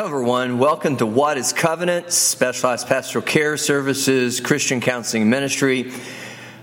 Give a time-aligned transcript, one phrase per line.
[0.00, 0.58] Hello, everyone.
[0.58, 5.92] Welcome to What is Covenant, Specialized Pastoral Care Services, Christian Counseling Ministry,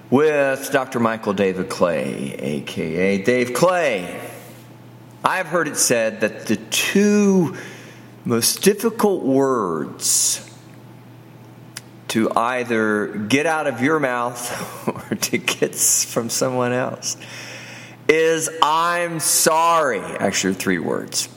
[0.09, 0.99] with Dr.
[0.99, 4.19] Michael David Clay, aka Dave Clay.
[5.23, 7.55] I've heard it said that the two
[8.25, 10.43] most difficult words
[12.07, 17.17] to either get out of your mouth or to get from someone else
[18.07, 19.99] is I'm sorry.
[19.99, 21.29] Actually, three words.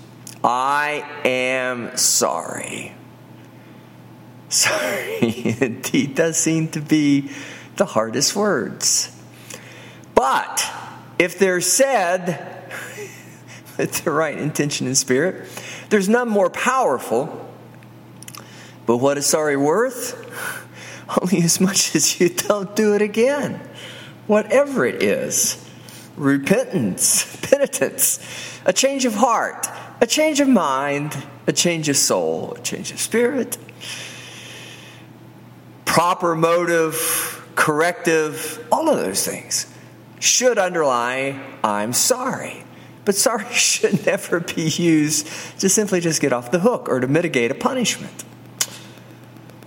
[0.42, 2.94] I am sorry.
[4.48, 7.30] Sorry, indeed, does seem to be
[7.76, 9.16] the hardest words.
[10.14, 10.68] But
[11.20, 12.66] if they're said
[13.78, 15.48] with the right intention and spirit,
[15.88, 17.48] there's none more powerful.
[18.86, 20.16] But what is sorry worth?
[21.20, 23.60] Only as much as you don't do it again,
[24.26, 25.64] whatever it is
[26.16, 28.18] repentance, penitence,
[28.64, 29.68] a change of heart
[30.00, 33.58] a change of mind, a change of soul, a change of spirit,
[35.84, 39.66] proper motive, corrective, all of those things
[40.20, 42.64] should underlie I'm sorry.
[43.04, 45.26] But sorry should never be used
[45.60, 48.24] to simply just get off the hook or to mitigate a punishment.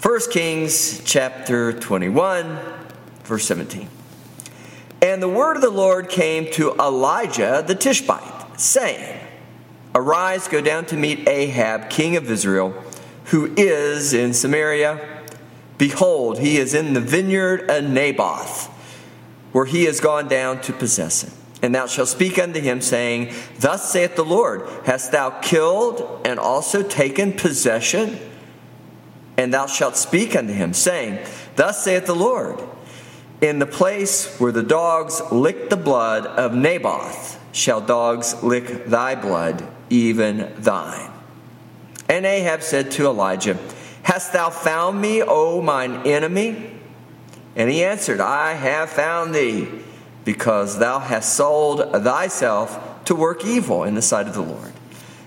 [0.02, 2.59] 1 Kings chapter 21,
[3.23, 3.88] verse 17.
[5.02, 9.20] And the word of the Lord came to Elijah the Tishbite, saying,
[9.96, 12.74] Arise, go down to meet Ahab, king of Israel,
[13.26, 15.00] who is in Samaria.
[15.78, 18.68] Behold, he is in the vineyard of Naboth,
[19.52, 21.32] where he has gone down to possess it.
[21.62, 26.40] And thou shalt speak unto him, saying, Thus saith the Lord, Hast thou killed and
[26.40, 28.20] also taken possession?
[29.38, 31.20] And thou shalt speak unto him, saying,
[31.56, 32.62] Thus saith the Lord,
[33.42, 39.16] In the place where the dogs licked the blood of Naboth shall dogs lick thy
[39.16, 41.12] blood even thine.
[42.10, 43.58] And Ahab said to Elijah,
[44.02, 46.72] Hast thou found me, O mine enemy?
[47.56, 49.70] And he answered, I have found thee,
[50.26, 54.72] because thou hast sold thyself to work evil in the sight of the Lord.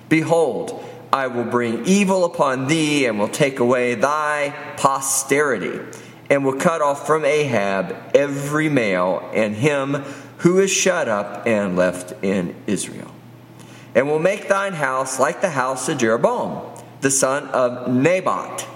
[0.08, 0.82] Behold,
[1.12, 5.80] I will bring evil upon thee, and will take away thy posterity,
[6.28, 10.04] and will cut off from Ahab every male, and him
[10.38, 13.15] who is shut up and left in Israel
[13.96, 16.70] and will make thine house like the house of Jeroboam,
[17.00, 18.68] the son of Nebat,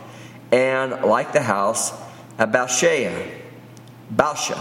[0.50, 1.92] and like the house
[2.38, 3.30] of Baasha,
[4.12, 4.58] Baasha,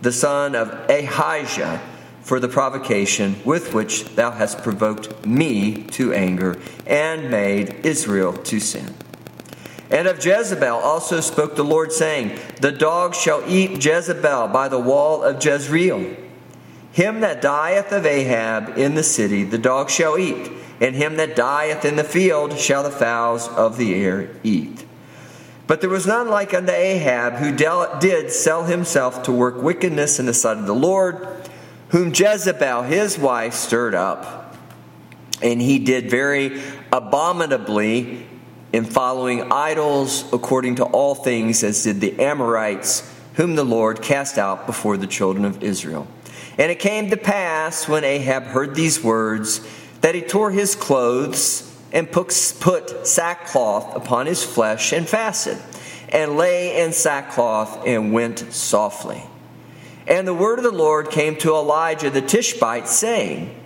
[0.00, 1.82] the son of Ahijah,
[2.22, 8.58] for the provocation with which thou hast provoked me to anger and made Israel to
[8.58, 8.94] sin.
[9.90, 14.78] And of Jezebel also spoke the Lord, saying, The dog shall eat Jezebel by the
[14.78, 16.16] wall of Jezreel
[16.92, 21.36] him that dieth of Ahab in the city, the dog shall eat, and him that
[21.36, 24.84] dieth in the field shall the fowls of the air eat.
[25.66, 30.26] But there was none like unto Ahab, who did sell himself to work wickedness in
[30.26, 31.28] the sight of the Lord,
[31.90, 34.56] whom Jezebel his wife stirred up.
[35.42, 36.60] And he did very
[36.92, 38.26] abominably
[38.72, 44.38] in following idols according to all things, as did the Amorites, whom the Lord cast
[44.38, 46.08] out before the children of Israel.
[46.60, 49.66] And it came to pass when Ahab heard these words
[50.02, 55.56] that he tore his clothes and put sackcloth upon his flesh and fasted,
[56.10, 59.22] and lay in sackcloth and went softly.
[60.06, 63.58] And the word of the Lord came to Elijah the Tishbite, saying,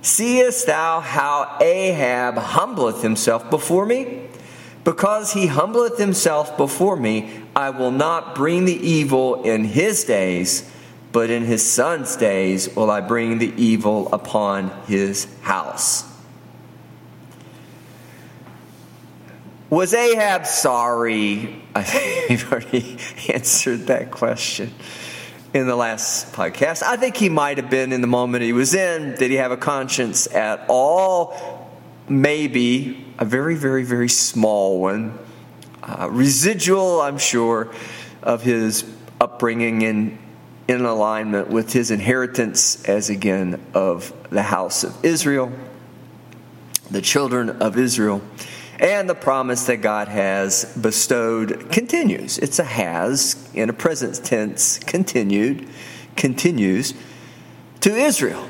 [0.00, 4.28] Seest thou how Ahab humbleth himself before me?
[4.82, 10.70] Because he humbleth himself before me, I will not bring the evil in his days
[11.12, 16.04] but in his son's days will I bring the evil upon his house.
[19.70, 21.62] Was Ahab sorry?
[21.74, 22.98] I think we've already
[23.32, 24.72] answered that question
[25.54, 26.82] in the last podcast.
[26.82, 29.14] I think he might have been in the moment he was in.
[29.16, 31.70] Did he have a conscience at all?
[32.08, 35.18] Maybe a very, very, very small one.
[35.82, 37.72] Uh, residual, I'm sure,
[38.22, 38.84] of his
[39.20, 40.18] upbringing in
[40.70, 45.50] in alignment with his inheritance as again of the house of Israel,
[46.92, 48.22] the children of Israel,
[48.78, 52.38] and the promise that God has bestowed continues.
[52.38, 55.68] It's a has in a present tense, continued,
[56.14, 56.94] continues
[57.80, 58.48] to Israel.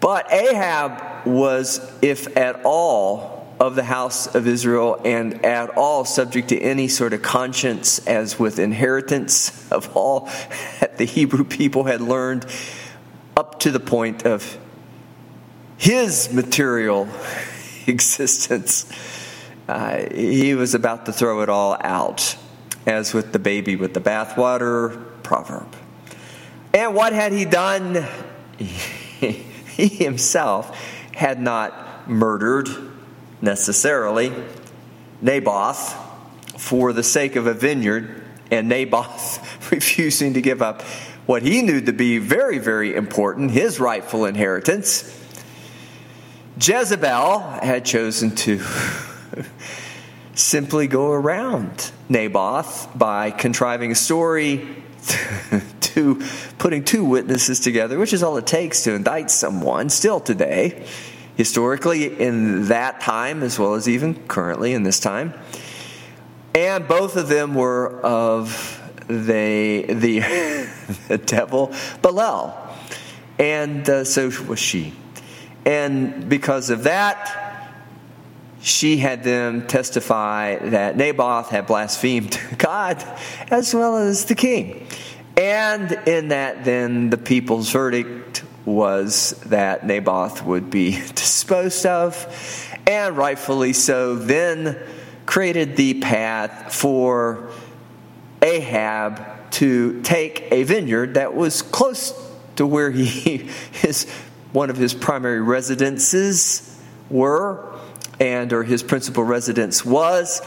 [0.00, 6.48] But Ahab was, if at all, of the house of Israel and at all subject
[6.48, 10.20] to any sort of conscience as with inheritance of all
[10.80, 12.46] that the Hebrew people had learned
[13.36, 14.58] up to the point of
[15.76, 17.08] his material
[17.86, 18.90] existence.
[19.68, 22.36] Uh, he was about to throw it all out,
[22.86, 25.74] as with the baby with the bathwater proverb.
[26.72, 28.04] And what had he done?
[28.58, 30.76] he himself
[31.14, 32.68] had not murdered
[33.44, 34.32] necessarily
[35.20, 36.00] Naboth
[36.58, 40.82] for the sake of a vineyard, and Naboth refusing to give up
[41.26, 45.20] what he knew to be very, very important his rightful inheritance.
[46.60, 48.60] Jezebel had chosen to
[50.34, 54.82] simply go around Naboth by contriving a story
[55.80, 56.22] to
[56.58, 60.86] putting two witnesses together, which is all it takes to indict someone still today,
[61.36, 65.34] historically in that time as well as even currently in this time.
[66.54, 72.56] And both of them were of the, the, devil, Belial.
[73.38, 74.94] And uh, so was she.
[75.66, 77.72] And because of that,
[78.60, 83.02] she had them testify that Naboth had blasphemed God
[83.50, 84.86] as well as the king.
[85.36, 88.33] And in that, then the people's verdict
[88.64, 94.78] was that Naboth would be disposed of, and rightfully so, then
[95.26, 97.50] created the path for
[98.42, 102.12] Ahab to take a vineyard that was close
[102.56, 104.10] to where he his
[104.52, 106.80] one of his primary residences
[107.10, 107.74] were
[108.20, 110.40] and or his principal residence was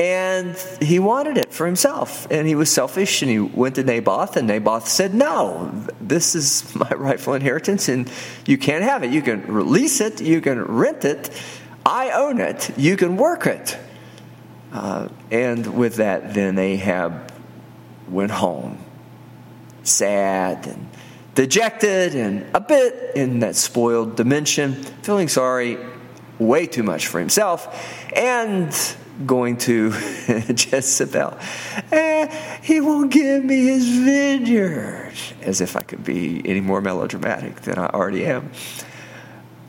[0.00, 2.26] and he wanted it for himself.
[2.30, 5.70] And he was selfish and he went to naboth and naboth said no
[6.00, 8.10] this is my rightful inheritance and
[8.46, 9.12] you can't have it.
[9.12, 10.22] You can release it.
[10.22, 11.30] You can rent it.
[11.84, 12.78] I own it.
[12.78, 13.76] You can work it.
[14.72, 17.30] Uh, and with that then ahab
[18.08, 18.78] went home
[19.82, 20.88] sad and
[21.34, 25.78] dejected and a bit in that spoiled dimension, feeling sorry
[26.38, 27.68] way too much for himself,
[28.16, 28.72] and
[29.26, 29.90] going to
[30.48, 31.38] Jezebel.
[31.92, 35.12] Eh, he won't give me his vineyard.
[35.42, 38.50] As if I could be any more melodramatic than I already am.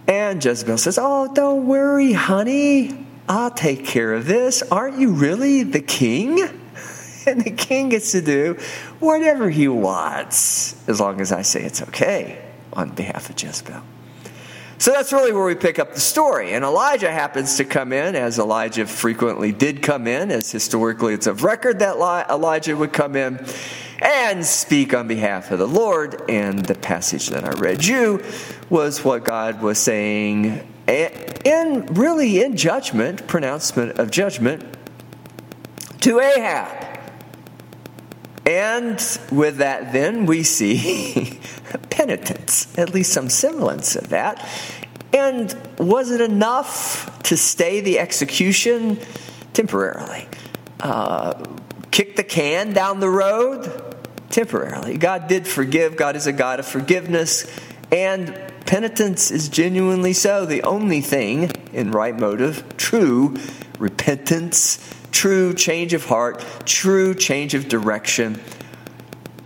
[0.07, 3.06] And Jezebel says, Oh, don't worry, honey.
[3.30, 4.62] I'll take care of this.
[4.63, 6.42] Aren't you really the king?
[7.25, 8.57] and the king gets to do
[9.00, 12.44] whatever he wants, as long as I say it's okay
[12.74, 13.81] on behalf of Jezebel.
[14.81, 16.54] So that's really where we pick up the story.
[16.54, 21.28] And Elijah happens to come in, as Elijah frequently did come in, as historically it's
[21.28, 23.45] of record that Elijah would come in
[24.00, 26.24] and speak on behalf of the Lord.
[26.28, 28.24] And the passage that I read you
[28.72, 31.10] was what God was saying eh,
[31.45, 34.66] in really in judgment, pronouncement of judgment
[36.00, 36.92] to Ahab.
[38.48, 38.95] And
[39.31, 41.39] with that, then we see
[41.77, 44.47] penitence, at least some semblance of that.
[45.13, 49.00] And was it enough to stay the execution
[49.53, 50.27] temporarily?
[50.79, 51.44] Uh,
[51.91, 53.95] kick the can down the road
[54.29, 54.97] temporarily.
[54.97, 57.45] God did forgive, God is a God of forgiveness,
[57.91, 58.33] and
[58.65, 60.45] penitence is genuinely so.
[60.45, 63.35] The only thing in right motive, true
[63.77, 64.79] repentance,
[65.12, 68.39] true change of heart, true change of direction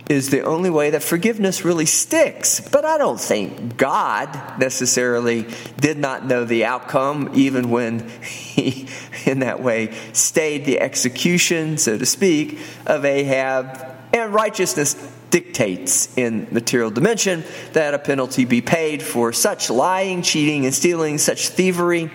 [0.08, 2.60] is the only way that forgiveness really sticks.
[2.60, 5.46] But I don't think God necessarily
[5.78, 8.88] did not know the outcome, even when he,
[9.26, 13.94] in that way, stayed the execution, so to speak, of Ahab.
[14.12, 14.94] And righteousness
[15.30, 21.18] dictates in material dimension that a penalty be paid for such lying, cheating, and stealing,
[21.18, 22.10] such thievery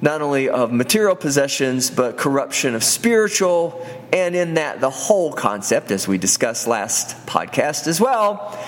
[0.00, 5.90] not only of material possessions, but corruption of spiritual, and in that the whole concept,
[5.90, 8.58] as we discussed last podcast as well,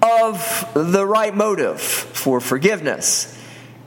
[0.00, 3.34] of the right motive for forgiveness.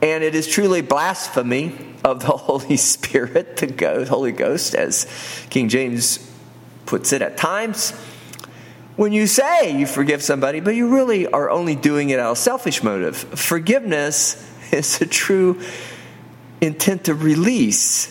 [0.00, 5.06] And it is truly blasphemy of the Holy Spirit, the Holy Ghost, as
[5.50, 6.28] King James
[6.86, 7.92] puts it at times.
[8.96, 12.38] When you say you forgive somebody, but you really are only doing it out of
[12.38, 14.36] selfish motive, forgiveness
[14.72, 15.60] is a true
[16.62, 18.08] intent to release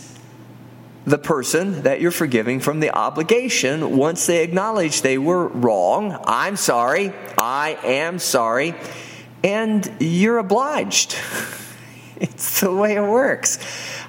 [1.05, 6.15] the person that you're forgiving from the obligation once they acknowledge they were wrong.
[6.25, 7.11] I'm sorry.
[7.37, 8.75] I am sorry.
[9.43, 11.15] And you're obliged.
[12.17, 13.57] it's the way it works.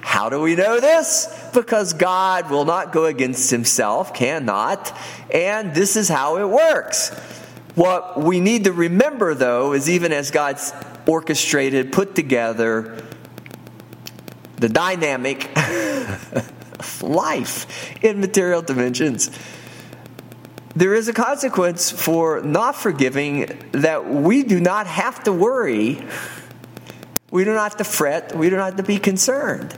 [0.01, 1.27] How do we know this?
[1.53, 4.95] Because God will not go against himself, cannot.
[5.33, 7.09] And this is how it works.
[7.75, 10.71] What we need to remember, though, is even as God's
[11.07, 13.03] orchestrated, put together,
[14.63, 19.29] the dynamic of life in material dimensions.
[20.73, 26.01] There is a consequence for not forgiving that we do not have to worry
[27.33, 28.35] We do not have to fret.
[28.35, 29.75] We do not have to be concerned.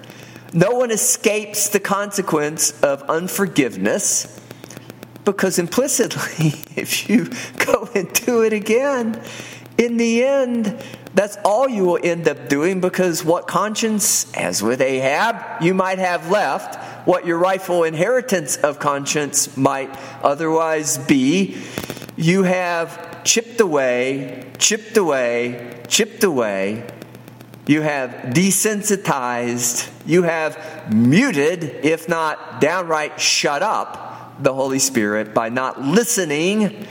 [0.51, 4.41] No one escapes the consequence of unforgiveness
[5.23, 7.29] because implicitly, if you
[7.65, 9.23] go and do it again,
[9.77, 10.77] in the end,
[11.15, 15.97] that's all you will end up doing because what conscience, as with Ahab, you might
[15.97, 16.75] have left,
[17.07, 19.89] what your rightful inheritance of conscience might
[20.21, 21.57] otherwise be,
[22.17, 26.85] you have chipped away, chipped away, chipped away.
[27.65, 35.47] You have desensitized, you have muted, if not downright shut up, the Holy Spirit by
[35.49, 36.87] not listening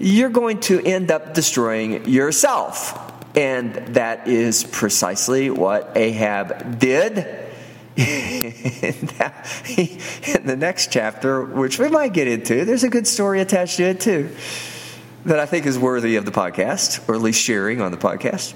[0.00, 2.98] you're going to end up destroying yourself.
[3.36, 7.18] And that is precisely what Ahab did.
[7.96, 9.06] in
[10.46, 14.00] the next chapter, which we might get into, there's a good story attached to it
[14.00, 14.30] too,
[15.26, 18.54] that I think is worthy of the podcast, or at least sharing on the podcast.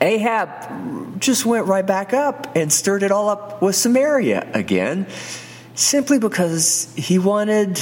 [0.00, 5.06] Ahab just went right back up and stirred it all up with Samaria again,
[5.74, 7.78] simply because he wanted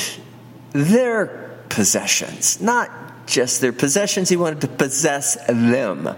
[0.73, 2.91] their possessions, not
[3.27, 6.15] just their possessions, he wanted to possess them,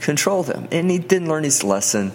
[0.00, 0.68] control them.
[0.72, 2.12] And he didn't learn his lesson,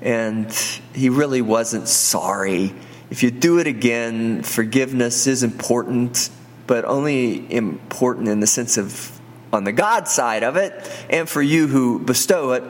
[0.00, 0.52] and
[0.94, 2.74] he really wasn't sorry.
[3.10, 6.30] If you do it again, forgiveness is important,
[6.66, 9.18] but only important in the sense of
[9.52, 10.72] on the God side of it,
[11.10, 12.62] and for you who bestow it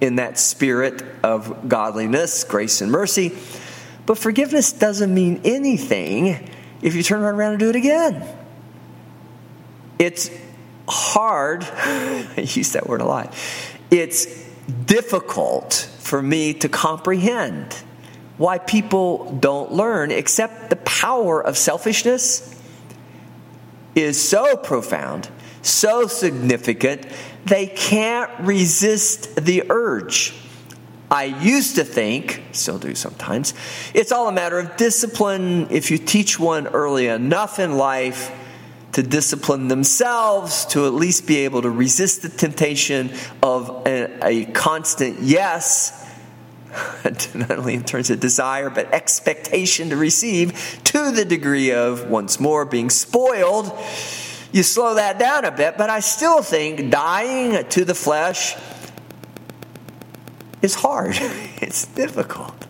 [0.00, 3.36] in that spirit of godliness, grace, and mercy.
[4.06, 6.48] But forgiveness doesn't mean anything
[6.80, 8.26] if you turn around and do it again.
[10.00, 10.30] It's
[10.88, 13.34] hard, I use that word a lot,
[13.90, 14.26] it's
[14.86, 17.74] difficult for me to comprehend
[18.38, 22.58] why people don't learn, except the power of selfishness
[23.94, 25.28] is so profound,
[25.60, 27.06] so significant,
[27.44, 30.34] they can't resist the urge.
[31.10, 33.52] I used to think, still do sometimes,
[33.92, 35.66] it's all a matter of discipline.
[35.70, 38.30] If you teach one early enough in life,
[38.92, 44.44] to discipline themselves, to at least be able to resist the temptation of a, a
[44.46, 45.96] constant yes,
[47.34, 52.40] not only in terms of desire, but expectation to receive, to the degree of, once
[52.40, 53.66] more, being spoiled.
[54.52, 58.56] You slow that down a bit, but I still think dying to the flesh
[60.62, 61.16] is hard.
[61.60, 62.66] it's difficult.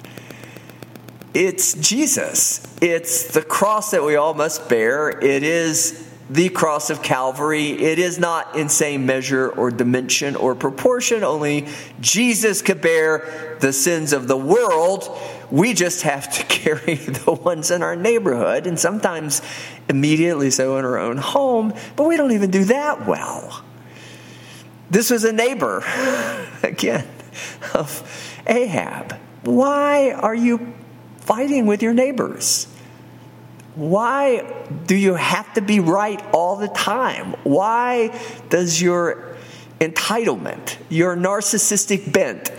[1.33, 2.67] It's Jesus.
[2.83, 5.11] It's the cross that we all must bear.
[5.11, 7.71] It is the cross of Calvary.
[7.71, 11.25] It is not in same measure or dimension or proportion.
[11.25, 11.67] Only
[12.01, 15.11] Jesus could bear the sins of the world.
[15.51, 19.43] We just have to carry the ones in our neighborhood and sometimes
[19.89, 23.65] immediately so in our own home, but we don't even do that well.
[24.89, 25.83] This was a neighbor,
[26.63, 27.07] again,
[27.75, 29.17] of Ahab.
[29.43, 30.75] Why are you
[31.19, 32.67] fighting with your neighbors?
[33.75, 34.53] Why
[34.87, 37.35] do you have to be right all the time?
[37.45, 39.37] Why does your
[39.79, 42.51] entitlement, your narcissistic bent,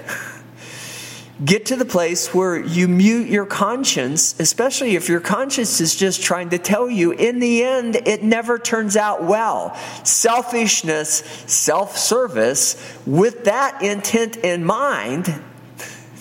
[1.44, 6.22] get to the place where you mute your conscience, especially if your conscience is just
[6.24, 9.76] trying to tell you, in the end, it never turns out well.
[10.04, 15.26] Selfishness, self service, with that intent in mind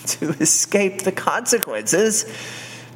[0.07, 2.25] to escape the consequences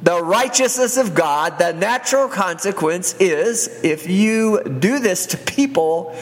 [0.01, 6.15] the righteousness of God, the natural consequence is if you do this to people,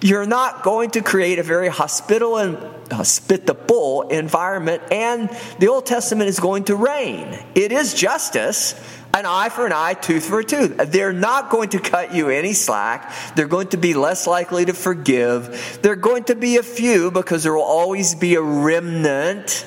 [0.00, 2.58] you're not going to create a very hospitable and
[2.92, 7.38] hospitable environment, and the Old Testament is going to reign.
[7.54, 8.74] It is justice,
[9.14, 10.76] an eye for an eye, tooth for a tooth.
[10.90, 13.12] They're not going to cut you any slack.
[13.36, 15.78] They're going to be less likely to forgive.
[15.82, 19.64] They're going to be a few because there will always be a remnant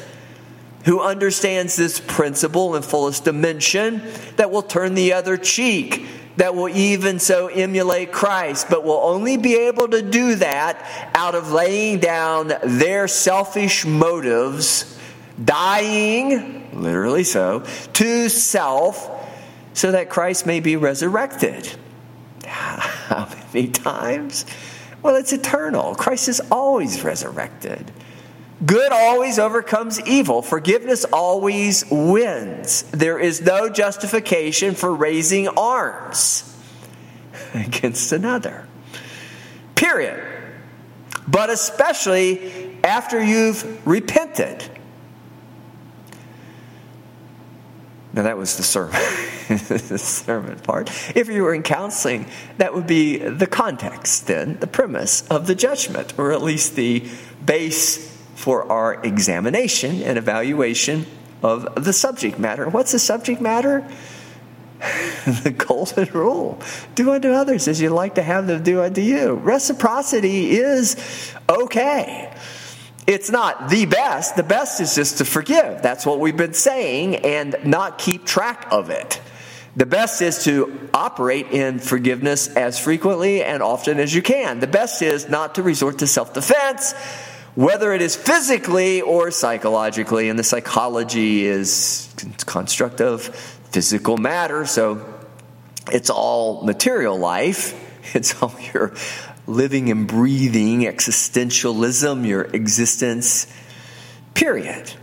[0.85, 4.01] who understands this principle in fullest dimension
[4.35, 6.05] that will turn the other cheek,
[6.37, 11.35] that will even so emulate Christ, but will only be able to do that out
[11.35, 14.99] of laying down their selfish motives,
[15.43, 19.09] dying, literally so, to self,
[19.73, 21.69] so that Christ may be resurrected.
[22.45, 24.45] How many times?
[25.01, 25.95] Well, it's eternal.
[25.95, 27.91] Christ is always resurrected.
[28.65, 30.41] Good always overcomes evil.
[30.41, 32.83] Forgiveness always wins.
[32.83, 36.55] There is no justification for raising arms
[37.53, 38.67] against another.
[39.75, 40.23] Period.
[41.27, 44.69] But especially after you've repented.
[48.13, 48.91] Now, that was the sermon,
[49.49, 50.91] the sermon part.
[51.15, 52.27] If you were in counseling,
[52.59, 57.09] that would be the context, then, the premise of the judgment, or at least the
[57.43, 58.12] base
[58.43, 61.05] for our examination and evaluation
[61.41, 62.67] of the subject matter.
[62.67, 63.89] What's the subject matter?
[65.43, 66.61] the golden rule
[66.93, 69.35] do unto others as you'd like to have them do unto you.
[69.35, 70.97] Reciprocity is
[71.47, 72.35] okay.
[73.07, 74.35] It's not the best.
[74.35, 75.81] The best is just to forgive.
[75.81, 79.21] That's what we've been saying and not keep track of it.
[79.77, 84.59] The best is to operate in forgiveness as frequently and often as you can.
[84.59, 86.93] The best is not to resort to self defense,
[87.55, 90.29] whether it is physically or psychologically.
[90.29, 92.13] And the psychology is
[92.45, 95.05] construct of physical matter, so
[95.91, 97.79] it's all material life.
[98.13, 98.93] It's all your
[99.47, 103.47] living and breathing existentialism, your existence,
[104.33, 104.93] period.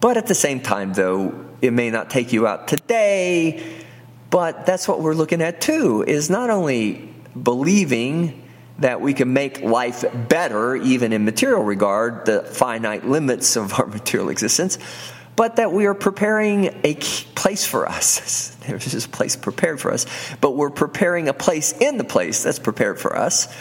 [0.00, 3.80] But at the same time, though, it may not take you out today
[4.30, 8.48] but that's what we're looking at too, is not only believing
[8.80, 13.86] that we can make life better, even in material regard, the finite limits of our
[13.98, 14.78] material existence,
[15.36, 16.94] but that we are preparing a
[17.34, 18.56] place for us.
[18.66, 20.06] There's this place prepared for us,
[20.40, 23.52] but we're preparing a place in the place that's prepared for us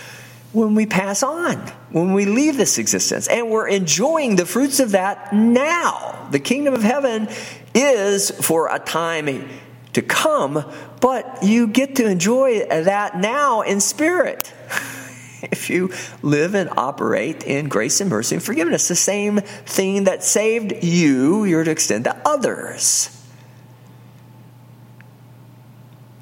[0.51, 1.55] when we pass on,
[1.91, 3.27] when we leave this existence.
[3.27, 6.27] And we're enjoying the fruits of that now.
[6.31, 7.29] The kingdom of heaven
[7.75, 9.47] is for a time
[9.93, 10.63] to come,
[11.01, 14.53] but you get to enjoy that now in spirit.
[15.51, 15.91] if you
[16.21, 21.43] live and operate in grace and mercy and forgiveness, the same thing that saved you,
[21.45, 23.15] you're to extend to others.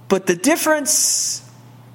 [0.10, 1.48] But the difference,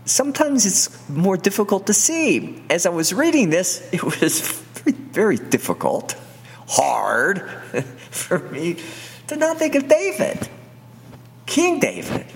[0.04, 2.62] sometimes it's more difficult to see.
[2.68, 6.14] As I was reading this, it was very, very difficult,
[6.68, 7.40] hard
[8.10, 8.76] for me
[9.28, 10.48] to not think of David.
[11.46, 12.26] King David.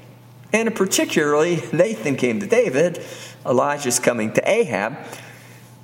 [0.53, 3.05] And particularly, Nathan came to David,
[3.45, 4.97] Elijah's coming to Ahab.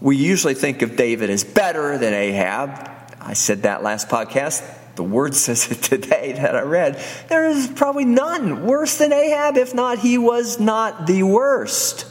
[0.01, 2.91] We usually think of David as better than Ahab.
[3.21, 4.63] I said that last podcast.
[4.97, 7.03] The word says it today that I read.
[7.29, 12.07] There is probably none worse than Ahab, if not, he was not the worst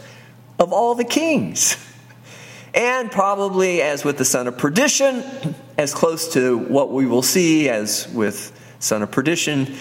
[0.59, 1.75] of all the kings.
[2.73, 5.23] And probably, as with the son of perdition,
[5.77, 9.75] as close to what we will see as with son of perdition,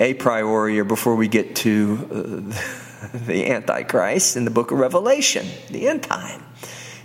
[0.00, 5.46] a priori or before we get to uh, the Antichrist in the book of Revelation,
[5.70, 6.42] the end time.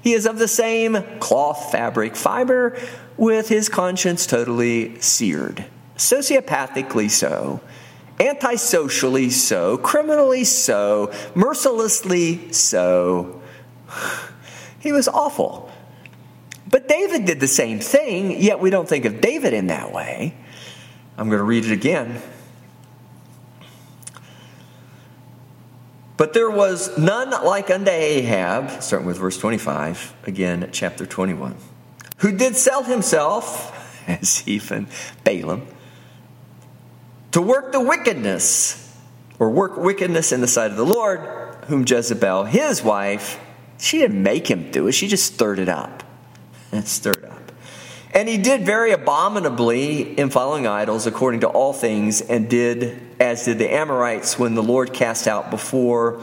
[0.01, 2.77] He is of the same cloth fabric fiber,
[3.15, 5.65] with his conscience totally seared.
[5.95, 7.61] Sociopathically so,
[8.19, 13.41] antisocially so, criminally so, mercilessly so.
[14.79, 15.71] He was awful.
[16.69, 20.35] But David did the same thing, yet we don't think of David in that way.
[21.17, 22.21] I'm going to read it again.
[26.15, 31.55] But there was none like unto Ahab, starting with verse 25, again, chapter 21,
[32.17, 33.71] who did sell himself,
[34.07, 34.87] as even
[35.23, 35.67] Balaam,
[37.31, 38.79] to work the wickedness,
[39.39, 41.19] or work wickedness in the sight of the Lord,
[41.65, 43.39] whom Jezebel, his wife,
[43.79, 46.03] she didn't make him do it, she just stirred it up.
[46.71, 47.51] And stirred up.
[48.13, 53.45] And he did very abominably in following idols according to all things, and did as
[53.45, 56.19] did the Amorites when the Lord cast out before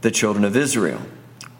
[0.00, 1.00] the children of Israel,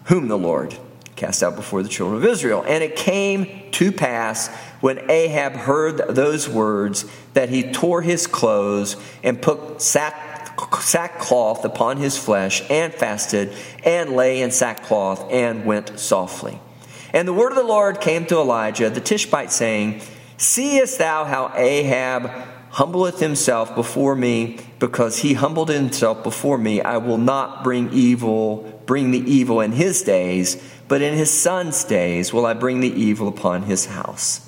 [0.05, 0.75] whom the Lord
[1.15, 2.63] cast out before the children of Israel.
[2.67, 4.47] And it came to pass
[4.81, 11.97] when Ahab heard those words that he tore his clothes and put sack, sackcloth upon
[11.97, 16.59] his flesh and fasted and lay in sackcloth and went softly.
[17.13, 20.01] And the word of the Lord came to Elijah the Tishbite, saying,
[20.37, 26.97] Seest thou how Ahab humbleth himself before me, because he humbled himself before me, I
[26.97, 32.33] will not bring evil, bring the evil in his days, but in his son's days
[32.33, 34.47] will I bring the evil upon his house.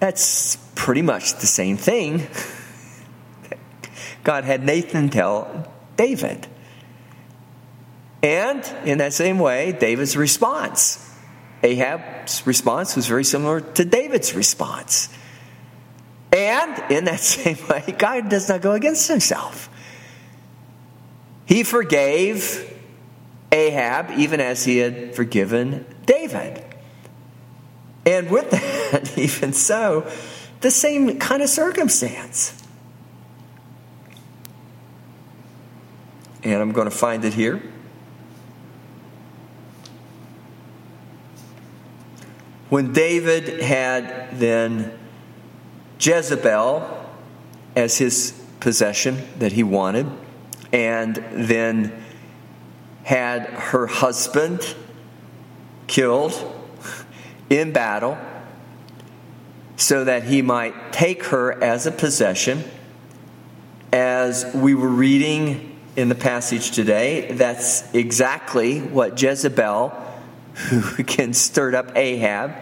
[0.00, 2.26] That's pretty much the same thing
[4.24, 6.46] God had Nathan tell David.
[8.22, 11.05] And in that same way, David's response.
[11.62, 15.08] Ahab's response was very similar to David's response.
[16.32, 19.70] And in that same way, God does not go against himself.
[21.46, 22.72] He forgave
[23.52, 26.62] Ahab even as he had forgiven David.
[28.04, 30.10] And with that, even so,
[30.60, 32.62] the same kind of circumstance.
[36.42, 37.62] And I'm going to find it here.
[42.68, 44.98] When David had then
[46.00, 47.08] Jezebel
[47.74, 50.06] as his possession that he wanted,
[50.72, 52.02] and then
[53.04, 54.74] had her husband
[55.86, 56.52] killed
[57.48, 58.18] in battle
[59.76, 62.64] so that he might take her as a possession.
[63.92, 69.92] As we were reading in the passage today, that's exactly what Jezebel,
[70.56, 72.54] who again stirred up Ahab,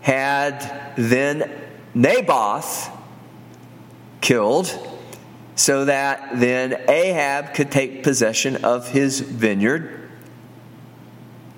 [0.00, 1.50] had then
[1.94, 2.90] Naboth
[4.20, 4.72] killed
[5.56, 10.10] so that then Ahab could take possession of his vineyard,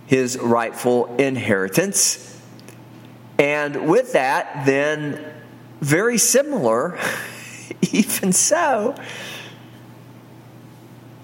[0.07, 2.41] his rightful inheritance.
[3.39, 5.25] And with that, then,
[5.81, 6.99] very similar,
[7.93, 8.95] even so,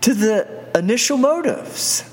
[0.00, 2.04] to the initial motives.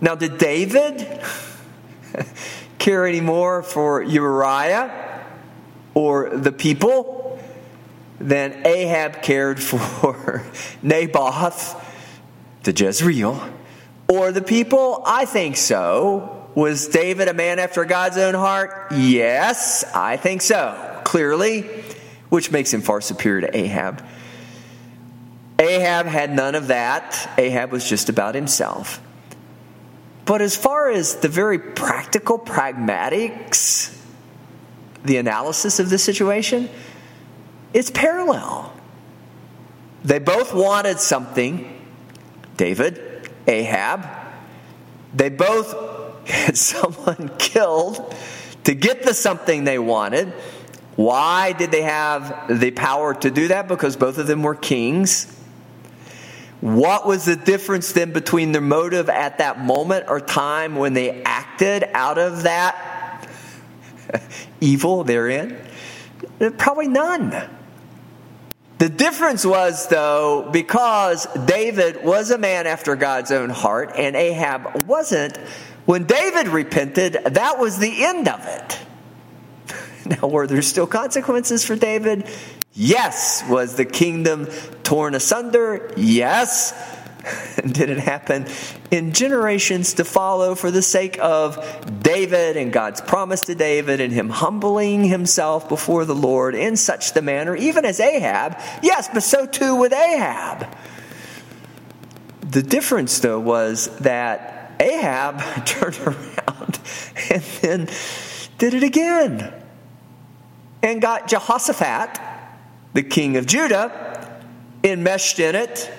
[0.00, 1.20] Now, did David
[2.78, 5.24] care any more for Uriah
[5.94, 7.38] or the people
[8.18, 10.42] than Ahab cared for
[10.82, 11.76] Naboth,
[12.62, 13.42] the Jezreel,
[14.08, 15.02] or the people?
[15.04, 16.36] I think so.
[16.54, 18.92] Was David a man after God's own heart?
[18.92, 21.62] Yes, I think so, clearly,
[22.28, 24.04] which makes him far superior to Ahab.
[25.60, 27.30] Ahab had none of that.
[27.36, 29.00] Ahab was just about himself.
[30.30, 33.92] But as far as the very practical pragmatics,
[35.02, 36.70] the analysis of this situation,
[37.74, 38.72] it's parallel.
[40.04, 41.82] They both wanted something
[42.56, 44.06] David, Ahab.
[45.12, 48.14] They both had someone killed
[48.62, 50.28] to get the something they wanted.
[50.94, 53.66] Why did they have the power to do that?
[53.66, 55.39] Because both of them were kings.
[56.60, 61.22] What was the difference then between their motive at that moment or time when they
[61.22, 63.26] acted out of that
[64.60, 65.56] evil therein?
[66.58, 67.48] Probably none.
[68.78, 74.86] The difference was, though, because David was a man after God's own heart and Ahab
[74.86, 75.36] wasn't,
[75.84, 78.78] when David repented, that was the end of it.
[80.06, 82.26] Now, were there still consequences for David?
[82.72, 83.44] Yes.
[83.48, 84.46] Was the kingdom
[84.82, 85.92] torn asunder?
[85.96, 86.72] Yes.
[87.56, 88.46] Did it happen
[88.90, 94.12] in generations to follow for the sake of David and God's promise to David and
[94.12, 98.58] him humbling himself before the Lord in such the manner, even as Ahab?
[98.82, 100.66] Yes, but so too with Ahab.
[102.40, 106.78] The difference, though, was that Ahab turned around
[107.30, 107.88] and then
[108.58, 109.59] did it again
[110.82, 112.20] and got Jehoshaphat
[112.92, 114.40] the king of Judah,
[114.82, 115.90] enmeshed in it.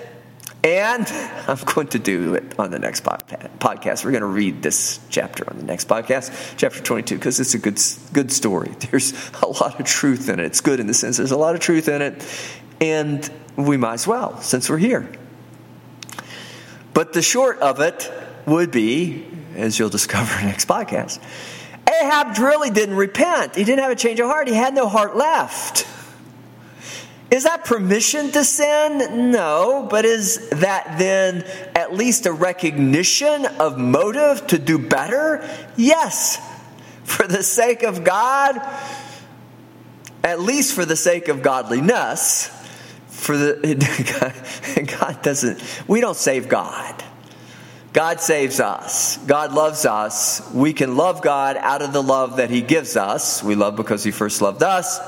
[0.64, 1.06] And
[1.48, 4.04] I'm going to do it on the next podcast.
[4.04, 7.58] We're going to read this chapter on the next podcast, chapter 22, because it's a
[7.58, 7.80] good,
[8.12, 8.68] good story.
[8.90, 10.46] There's a lot of truth in it.
[10.46, 12.24] It's good in the sense there's a lot of truth in it,
[12.80, 15.10] and we might as well, since we're here.
[16.94, 18.10] But the short of it
[18.46, 21.18] would be, as you'll discover next podcast,
[22.02, 23.56] Ahab really didn't repent.
[23.56, 24.48] He didn't have a change of heart.
[24.48, 25.86] He had no heart left.
[27.30, 29.30] Is that permission to sin?
[29.30, 35.48] No, but is that then at least a recognition of motive to do better?
[35.76, 36.38] Yes.
[37.04, 38.60] For the sake of God,
[40.22, 42.50] at least for the sake of godliness,
[43.08, 47.02] for the God doesn't we don't save God.
[47.92, 49.18] God saves us.
[49.18, 50.50] God loves us.
[50.52, 53.42] We can love God out of the love that he gives us.
[53.42, 54.98] We love because he first loved us.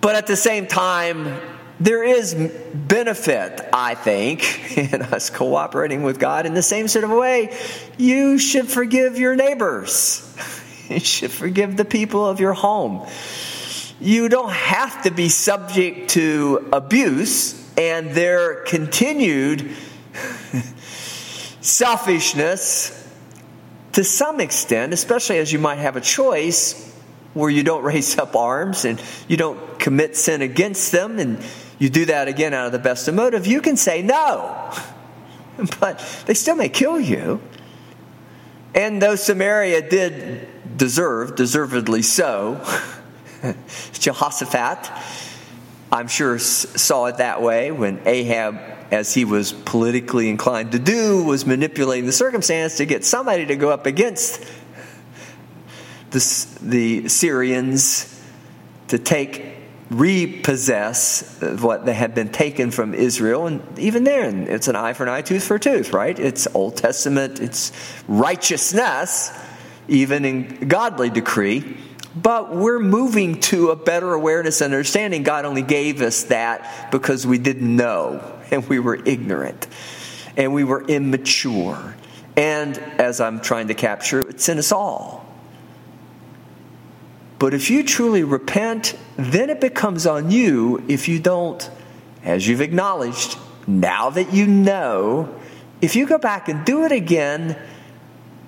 [0.00, 1.40] But at the same time,
[1.78, 2.34] there is
[2.74, 7.56] benefit, I think, in us cooperating with God in the same sort of way.
[7.98, 10.36] You should forgive your neighbors,
[10.88, 13.06] you should forgive the people of your home.
[14.00, 19.70] You don't have to be subject to abuse and their continued
[21.62, 22.98] selfishness
[23.92, 26.90] to some extent, especially as you might have a choice
[27.34, 31.42] where you don't raise up arms and you don't commit sin against them and
[31.78, 34.70] you do that again out of the best of motive, you can say no.
[35.80, 37.40] But they still may kill you.
[38.74, 40.48] And though Samaria did
[40.78, 42.64] deserve, deservedly so,
[43.92, 44.90] Jehoshaphat,
[45.92, 51.24] I'm sure, saw it that way when Ahab, as he was politically inclined to do,
[51.24, 54.44] was manipulating the circumstance to get somebody to go up against
[56.10, 58.08] the, the Syrians
[58.88, 59.56] to take
[59.88, 63.46] repossess what they had been taken from Israel.
[63.46, 66.18] And even then, it's an eye for an eye, tooth for a tooth, right?
[66.18, 67.72] It's Old Testament, it's
[68.08, 69.30] righteousness,
[69.88, 71.76] even in godly decree.
[72.14, 75.22] But we're moving to a better awareness and understanding.
[75.22, 79.66] God only gave us that because we didn't know and we were ignorant
[80.36, 81.96] and we were immature.
[82.36, 85.26] And as I'm trying to capture, it's in us all.
[87.38, 91.68] But if you truly repent, then it becomes on you if you don't,
[92.22, 95.34] as you've acknowledged, now that you know,
[95.80, 97.58] if you go back and do it again,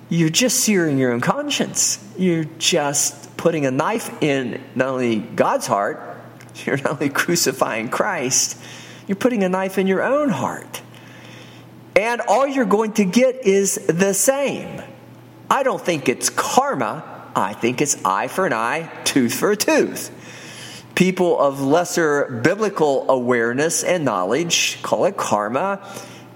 [0.07, 2.01] you're just searing your own conscience.
[2.17, 6.17] You're just putting a knife in not only God's heart,
[6.65, 8.59] you're not only crucifying Christ,
[9.05, 10.81] you're putting a knife in your own heart.
[11.95, 14.81] And all you're going to get is the same.
[15.47, 17.29] I don't think it's karma.
[17.35, 20.09] I think it's eye for an eye, tooth for a tooth.
[20.95, 25.87] People of lesser biblical awareness and knowledge call it karma.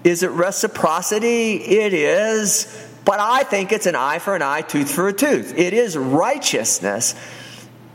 [0.04, 1.54] Is it reciprocity?
[1.54, 2.89] It is.
[3.10, 5.58] But I think it's an eye for an eye, tooth for a tooth.
[5.58, 7.16] It is righteousness,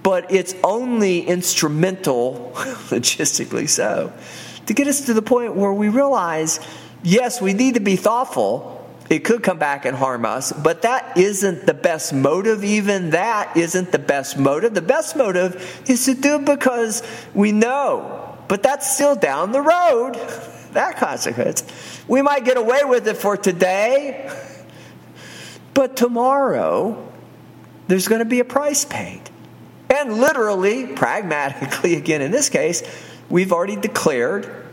[0.03, 2.51] but it's only instrumental,
[2.89, 4.11] logistically so,
[4.65, 6.59] to get us to the point where we realize
[7.01, 8.85] yes, we need to be thoughtful.
[9.09, 12.65] It could come back and harm us, but that isn't the best motive.
[12.65, 14.73] Even that isn't the best motive.
[14.73, 19.61] The best motive is to do it because we know, but that's still down the
[19.61, 20.17] road.
[20.75, 21.63] That consequence.
[22.05, 24.29] We might get away with it for today,
[25.75, 27.11] but tomorrow
[27.87, 29.21] there's going to be a price paid.
[29.91, 32.81] And literally, pragmatically, again in this case,
[33.29, 34.65] we've already declared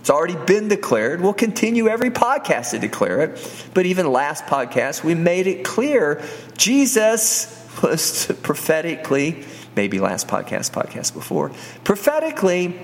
[0.00, 1.20] it's already been declared.
[1.20, 3.70] We'll continue every podcast to declare it.
[3.74, 6.22] But even last podcast, we made it clear
[6.56, 9.44] Jesus was prophetically,
[9.76, 11.52] maybe last podcast, podcast before,
[11.84, 12.80] prophetically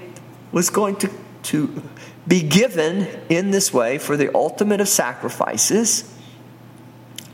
[0.52, 1.10] was going to,
[1.44, 1.82] to
[2.28, 6.15] be given in this way for the ultimate of sacrifices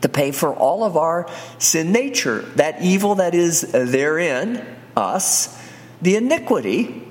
[0.03, 5.59] to pay for all of our sin nature, that evil that is therein, us,
[6.01, 7.01] the iniquity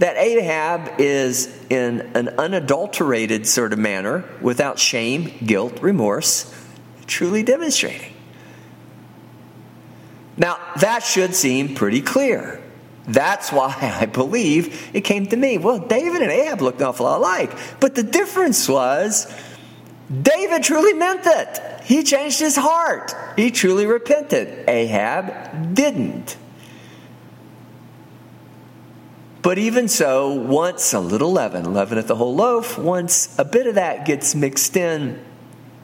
[0.00, 6.52] that Ahab is in an unadulterated sort of manner, without shame, guilt, remorse,
[7.06, 8.12] truly demonstrating.
[10.36, 12.60] Now, that should seem pretty clear.
[13.06, 15.58] That's why I believe it came to me.
[15.58, 17.52] Well, David and Ahab looked awful alike.
[17.78, 19.32] But the difference was
[20.10, 21.79] David truly meant it.
[21.84, 23.14] He changed his heart.
[23.36, 24.68] He truly repented.
[24.68, 26.36] Ahab didn't.
[29.42, 33.66] But even so, once a little leaven, leaven at the whole loaf, once a bit
[33.66, 35.24] of that gets mixed in,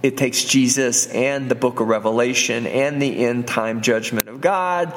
[0.02, 4.94] it takes Jesus and the book of Revelation and the end time judgment of God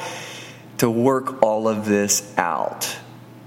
[0.79, 2.85] to work all of this out.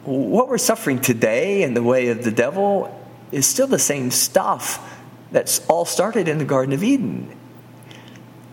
[0.05, 2.99] What we're suffering today in the way of the devil
[3.31, 4.89] is still the same stuff
[5.31, 7.37] that's all started in the Garden of Eden.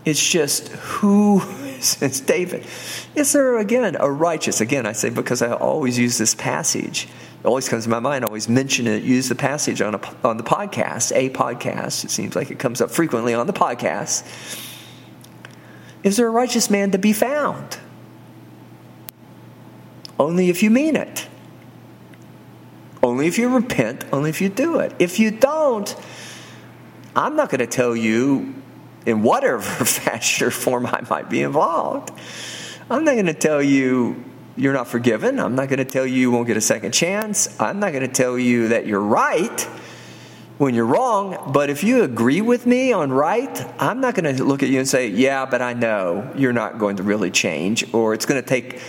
[0.09, 1.39] It's just who
[1.81, 2.65] since David.
[3.13, 4.59] Is there again a righteous?
[4.59, 7.07] Again, I say because I always use this passage.
[7.39, 8.25] It always comes to my mind.
[8.25, 9.03] I always mention it.
[9.03, 12.03] Use the passage on a, on the podcast, a podcast.
[12.03, 14.25] It seems like it comes up frequently on the podcast.
[16.01, 17.77] Is there a righteous man to be found?
[20.17, 21.27] Only if you mean it.
[23.03, 24.05] Only if you repent.
[24.11, 24.95] Only if you do it.
[24.97, 25.95] If you don't,
[27.15, 28.58] I'm not going to tell you
[29.05, 32.11] in whatever fashion or form I might be involved.
[32.89, 34.23] I'm not going to tell you
[34.59, 35.39] you're not forgiven.
[35.39, 37.59] I'm not going to tell you you won't get a second chance.
[37.61, 39.61] I'm not going to tell you that you're right
[40.57, 41.51] when you're wrong.
[41.53, 44.79] But if you agree with me on right, I'm not going to look at you
[44.79, 48.41] and say, yeah, but I know you're not going to really change, or it's going
[48.41, 48.81] to take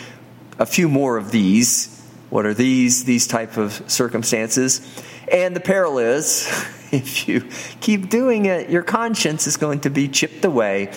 [0.58, 2.04] a few more of these.
[2.30, 3.04] What are these?
[3.04, 4.80] These type of circumstances.
[5.30, 6.48] And the peril is,
[6.92, 7.48] if you
[7.80, 10.92] keep doing it, your conscience is going to be chipped away,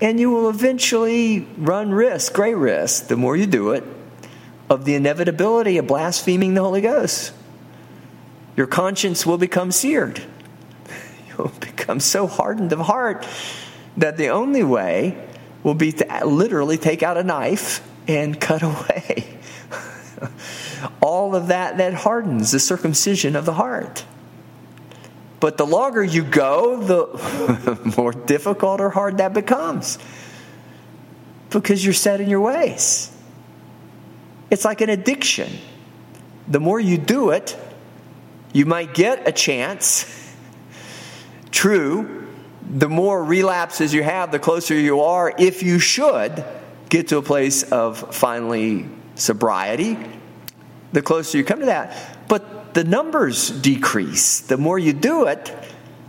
[0.00, 3.84] and you will eventually run risk, great risk, the more you do it,
[4.68, 7.32] of the inevitability of blaspheming the Holy Ghost.
[8.56, 10.22] Your conscience will become seared.
[11.28, 13.26] You'll become so hardened of heart
[13.96, 15.22] that the only way
[15.62, 19.36] will be to literally take out a knife and cut away
[21.00, 24.04] all of that that hardens the circumcision of the heart.
[25.46, 29.96] But the longer you go, the more difficult or hard that becomes
[31.50, 33.16] because you're set in your ways.
[34.50, 35.48] It's like an addiction.
[36.48, 37.56] The more you do it,
[38.52, 40.34] you might get a chance.
[41.52, 42.26] True,
[42.68, 46.44] the more relapses you have, the closer you are, if you should,
[46.88, 49.96] get to a place of finally sobriety
[50.92, 52.15] the closer you come to that.
[52.76, 54.40] The numbers decrease.
[54.40, 55.50] The more you do it,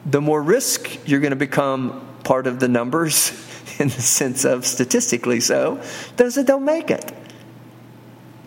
[0.06, 3.32] the more risk you're going to become part of the numbers
[3.80, 5.82] in the sense of statistically so,
[6.18, 7.10] those that don't make it.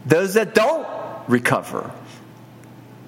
[0.05, 0.87] Those that don't
[1.29, 1.91] recover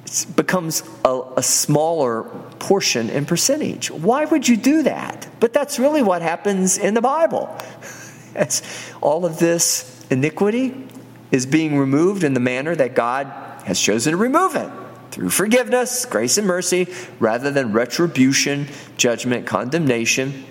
[0.07, 2.23] it becomes a, a, smaller
[2.59, 3.91] portion in percentage.
[3.91, 5.29] Why would you do that?
[5.41, 7.55] But that's really what happens in the Bible.
[8.35, 8.63] As
[9.03, 10.89] all of this iniquity
[11.31, 13.27] is being removed in the manner that God
[13.67, 14.71] has chosen to remove it
[15.13, 16.89] through forgiveness, grace, and mercy,
[17.21, 20.45] rather than retribution, judgment, condemnation.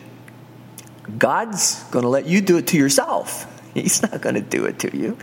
[1.18, 3.48] God's going to let you do it to yourself.
[3.74, 5.18] He's not going to do it to you.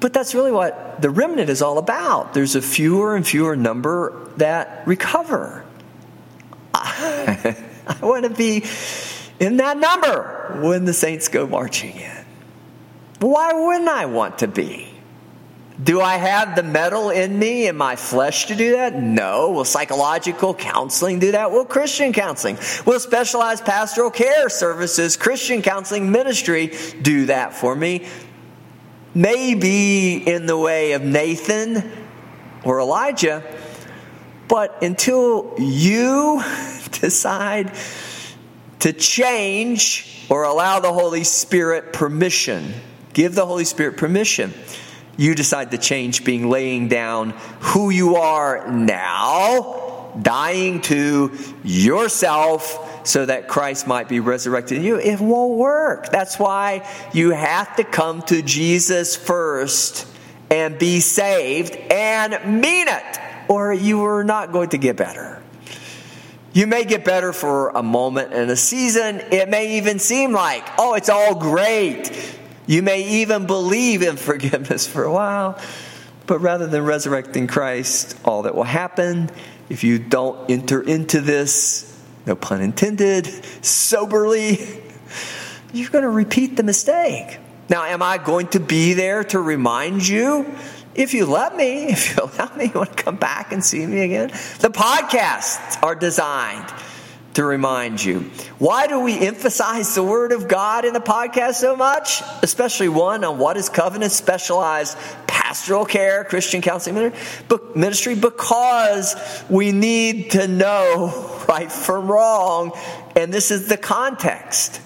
[0.00, 2.34] But that's really what the remnant is all about.
[2.34, 5.64] There's a fewer and fewer number that recover.
[6.74, 7.56] I,
[7.86, 8.64] I want to be
[9.38, 12.24] in that number when the saints go marching in.
[13.20, 14.93] Why wouldn't I want to be?
[15.82, 18.94] Do I have the mettle in me in my flesh to do that?
[18.94, 19.50] No.
[19.50, 21.50] Will psychological counseling do that?
[21.50, 22.58] Will Christian counseling?
[22.86, 28.06] Will specialized pastoral care services, Christian counseling ministry do that for me?
[29.16, 31.90] Maybe in the way of Nathan
[32.62, 33.42] or Elijah,
[34.46, 36.40] but until you
[36.92, 37.72] decide
[38.78, 42.74] to change or allow the Holy Spirit permission,
[43.12, 44.54] give the Holy Spirit permission
[45.16, 53.26] you decide to change being laying down who you are now, dying to yourself so
[53.26, 54.98] that Christ might be resurrected in you.
[54.98, 56.10] It won't work.
[56.10, 60.06] That's why you have to come to Jesus first
[60.50, 65.42] and be saved and mean it, or you are not going to get better.
[66.52, 69.20] You may get better for a moment and a season.
[69.32, 72.38] It may even seem like, oh, it's all great.
[72.66, 75.60] You may even believe in forgiveness for a while,
[76.26, 79.30] but rather than resurrecting Christ, all that will happen
[79.68, 81.90] if you don't enter into this,
[82.26, 83.26] no pun intended,
[83.64, 84.82] soberly,
[85.72, 87.38] you're going to repeat the mistake.
[87.68, 90.54] Now, am I going to be there to remind you?
[90.94, 93.84] If you let me, if you allow me, you want to come back and see
[93.84, 94.28] me again?
[94.60, 96.72] The podcasts are designed
[97.34, 98.20] to remind you.
[98.58, 102.22] Why do we emphasize the Word of God in the podcast so much?
[102.42, 107.12] Especially one on what is covenant specialized pastoral care, Christian counseling
[107.74, 109.16] ministry, because
[109.50, 112.72] we need to know right from wrong,
[113.16, 114.80] and this is the context.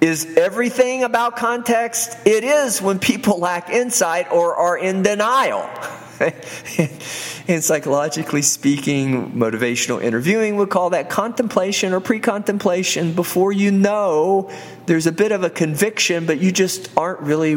[0.00, 2.16] Is everything about context?
[2.24, 5.68] It is when people lack insight or are in denial.
[7.48, 14.50] and psychologically speaking, motivational interviewing would call that contemplation or pre contemplation before you know
[14.86, 17.56] there's a bit of a conviction, but you just aren't really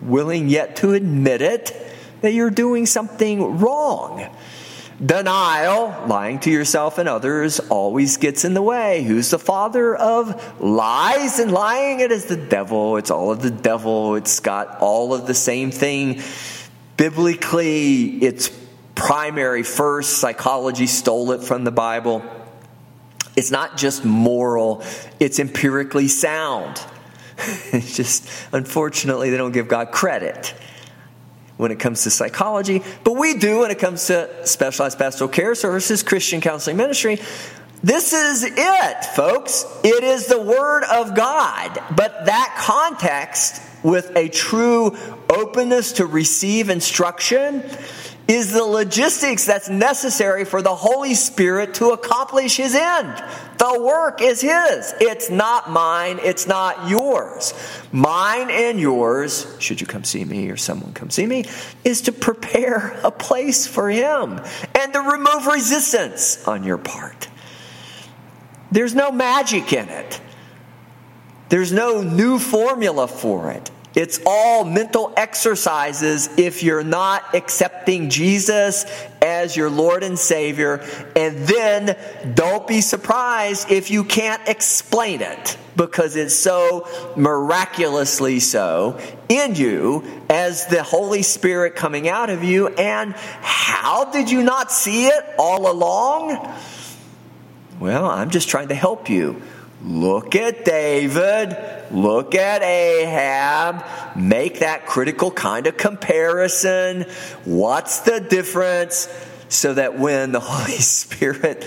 [0.00, 1.74] willing yet to admit it
[2.20, 4.28] that you're doing something wrong.
[5.04, 9.02] Denial, lying to yourself and others, always gets in the way.
[9.02, 11.98] Who's the father of lies and lying?
[11.98, 12.96] It is the devil.
[12.98, 14.14] It's all of the devil.
[14.14, 16.22] It's got all of the same thing
[16.96, 18.50] Biblically, it's
[18.94, 20.18] primary first.
[20.18, 22.22] Psychology stole it from the Bible.
[23.36, 24.82] It's not just moral,
[25.18, 26.80] it's empirically sound.
[27.72, 30.54] It's just, unfortunately, they don't give God credit
[31.56, 35.54] when it comes to psychology, but we do when it comes to specialized pastoral care
[35.56, 37.18] services, Christian counseling ministry.
[37.82, 39.66] This is it, folks.
[39.82, 41.78] It is the Word of God.
[41.96, 44.96] But that context with a true
[45.28, 47.64] openness to receive instruction
[48.28, 53.20] is the logistics that's necessary for the Holy Spirit to accomplish His end.
[53.58, 54.94] The work is His.
[55.00, 56.20] It's not mine.
[56.22, 57.52] It's not yours.
[57.90, 61.46] Mine and yours, should you come see me or someone come see me,
[61.84, 64.40] is to prepare a place for Him
[64.76, 67.26] and to remove resistance on your part.
[68.72, 70.20] There's no magic in it.
[71.50, 73.70] There's no new formula for it.
[73.94, 78.86] It's all mental exercises if you're not accepting Jesus
[79.20, 80.82] as your Lord and Savior.
[81.14, 81.98] And then
[82.34, 90.04] don't be surprised if you can't explain it because it's so miraculously so in you
[90.30, 92.68] as the Holy Spirit coming out of you.
[92.68, 96.54] And how did you not see it all along?
[97.82, 99.42] Well, I'm just trying to help you.
[99.82, 101.56] Look at David.
[101.90, 103.84] Look at Ahab.
[104.16, 107.06] Make that critical kind of comparison.
[107.44, 109.08] What's the difference?
[109.48, 111.66] So that when the Holy Spirit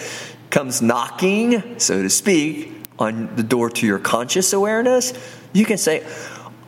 [0.52, 5.12] comes knocking, so to speak, on the door to your conscious awareness,
[5.52, 6.08] you can say,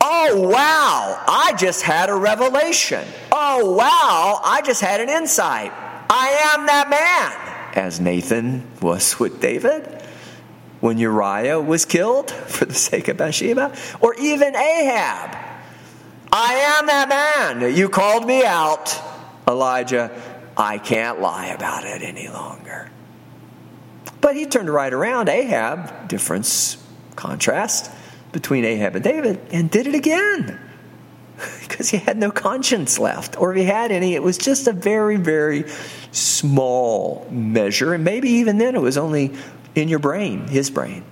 [0.02, 3.02] Oh, wow, I just had a revelation.
[3.32, 5.72] Oh, wow, I just had an insight.
[6.10, 10.02] I am that man as Nathan was with David.
[10.80, 15.36] when Uriah was killed for the sake of Bathsheba, or even Ahab.
[16.30, 17.74] I am that man.
[17.74, 18.96] You called me out,
[19.48, 20.12] Elijah.
[20.56, 22.90] I can't lie about it any longer.
[24.20, 25.28] But he turned right around.
[25.28, 26.76] Ahab, difference,
[27.16, 27.90] contrast
[28.30, 30.60] between Ahab and David, and did it again
[31.60, 33.40] because he had no conscience left.
[33.40, 35.64] Or if he had any, it was just a very, very
[36.12, 37.94] small measure.
[37.94, 39.34] And maybe even then it was only
[39.74, 41.04] in your brain, his brain.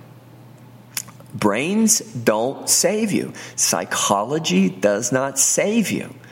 [1.33, 6.13] Brains don't save you, psychology does not save you.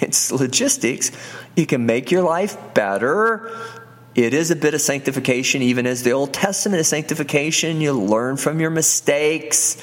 [0.00, 1.12] It's logistics.
[1.56, 3.50] You can make your life better.
[4.14, 7.80] It is a bit of sanctification, even as the Old Testament is sanctification.
[7.80, 9.76] You learn from your mistakes.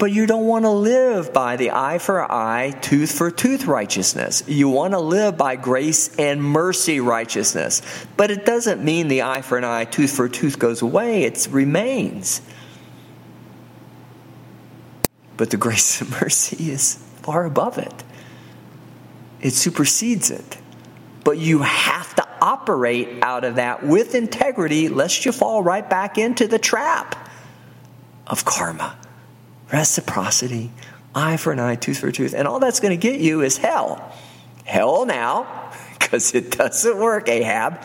[0.00, 4.42] But you don't want to live by the eye for eye, tooth for tooth righteousness.
[4.46, 7.82] You want to live by grace and mercy righteousness.
[8.16, 11.24] But it doesn't mean the eye for an eye, tooth for a tooth goes away,
[11.24, 12.40] it remains.
[15.36, 18.02] But the grace and mercy is far above it,
[19.42, 20.56] it supersedes it.
[21.24, 26.16] But you have to operate out of that with integrity, lest you fall right back
[26.16, 27.28] into the trap
[28.26, 28.96] of karma,
[29.72, 30.70] reciprocity,
[31.14, 32.34] eye for an eye, tooth for a tooth.
[32.34, 34.12] And all that's going to get you is hell.
[34.64, 37.82] Hell now, because it doesn't work, Ahab.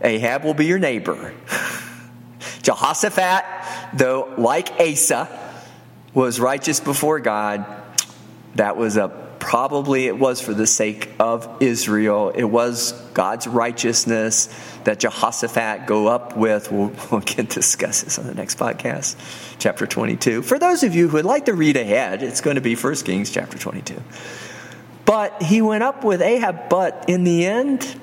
[0.00, 1.32] Ahab will be your neighbor.
[2.62, 3.44] Jehoshaphat,
[3.94, 5.28] though, like Asa,
[6.14, 7.64] was righteous before God,
[8.54, 9.08] that was a
[9.42, 12.30] probably it was for the sake of Israel.
[12.30, 14.48] It was God's righteousness
[14.84, 16.70] that Jehoshaphat go up with.
[16.70, 19.16] We'll, we'll get discuss this on the next podcast,
[19.58, 20.42] chapter 22.
[20.42, 22.94] For those of you who would like to read ahead, it's going to be 1
[22.96, 24.00] Kings chapter 22.
[25.04, 28.00] But he went up with Ahab, but in the end,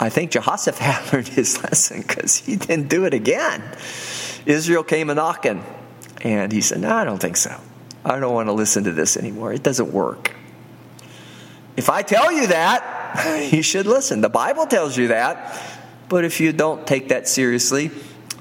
[0.00, 3.62] I think Jehoshaphat learned his lesson because he didn't do it again.
[4.44, 5.64] Israel came a knocking,
[6.22, 7.56] and he said, No, I don't think so.
[8.04, 9.52] I don't want to listen to this anymore.
[9.52, 10.34] It doesn't work.
[11.76, 14.20] If I tell you that, you should listen.
[14.20, 15.60] The Bible tells you that.
[16.08, 17.90] But if you don't take that seriously,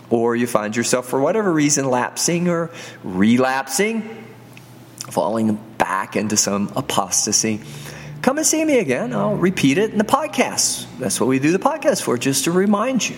[0.09, 2.70] or you find yourself for whatever reason lapsing or
[3.03, 4.26] relapsing,
[5.09, 7.62] falling back into some apostasy,
[8.22, 9.14] come and see me again.
[9.14, 10.86] I'll repeat it in the podcast.
[10.99, 13.18] That's what we do the podcast for, just to remind you.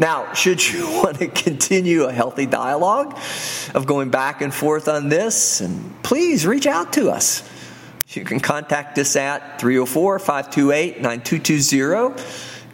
[0.00, 3.18] Now, should you want to continue a healthy dialogue
[3.74, 7.48] of going back and forth on this, and please reach out to us.
[8.08, 12.20] You can contact us at 304 528 9220,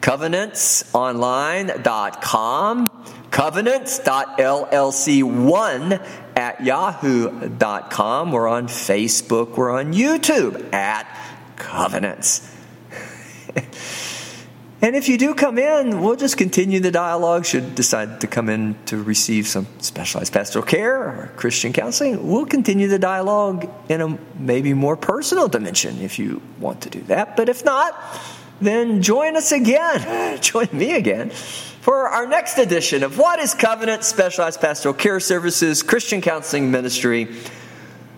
[0.01, 2.91] covenantsonline.com,
[3.31, 6.07] covenants.llc1
[6.37, 8.33] at yahoo.com.
[8.33, 11.07] We're on Facebook, we're on YouTube at
[11.57, 12.51] Covenants.
[14.83, 17.47] And if you do come in, we'll just continue the dialogue.
[17.47, 22.45] Should decide to come in to receive some specialized pastoral care or Christian counseling, we'll
[22.45, 27.37] continue the dialogue in a maybe more personal dimension if you want to do that.
[27.37, 27.99] But if not,
[28.61, 30.39] then join us again.
[30.43, 35.83] join me again for our next edition of What is Covenant Specialized Pastoral Care Services
[35.83, 37.29] Christian Counseling Ministry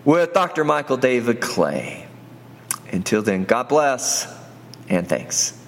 [0.03, 0.63] with Dr.
[0.63, 2.07] Michael David Clay.
[2.91, 4.27] Until then, God bless
[4.89, 5.58] and thanks.